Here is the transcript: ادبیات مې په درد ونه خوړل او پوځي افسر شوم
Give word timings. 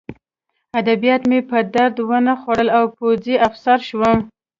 ادبیات 0.79 1.23
مې 1.29 1.39
په 1.49 1.57
درد 1.75 1.95
ونه 2.09 2.33
خوړل 2.41 2.69
او 2.77 2.83
پوځي 2.97 3.35
افسر 3.47 3.79
شوم 3.89 4.17